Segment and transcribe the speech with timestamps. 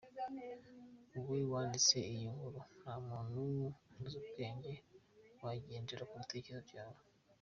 [1.13, 3.41] wowe wanditse iyi nkuru nta muntu
[4.03, 4.73] uz’ubwenge
[5.43, 7.01] wagendera ku bitekerezo byawe